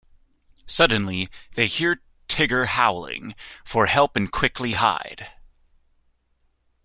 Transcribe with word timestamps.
Suddenly, 0.65 1.29
they 1.53 1.67
hear 1.67 2.01
Tigger 2.27 2.65
howling, 2.65 3.35
for 3.63 3.85
help 3.85 4.15
and 4.15 4.31
quickly 4.31 4.71
hide. 4.73 5.27